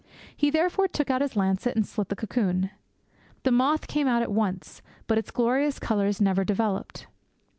He 0.35 0.49
therefore 0.49 0.87
took 0.87 1.11
out 1.11 1.21
his 1.21 1.35
lancet 1.35 1.75
and 1.75 1.85
slit 1.85 2.09
the 2.09 2.15
cocoon. 2.15 2.71
The 3.43 3.51
moth 3.51 3.85
came 3.87 4.07
out 4.07 4.23
at 4.23 4.31
once; 4.31 4.81
but 5.05 5.19
its 5.19 5.29
glorious 5.29 5.77
colours 5.77 6.19
never 6.19 6.43
developed. 6.43 7.05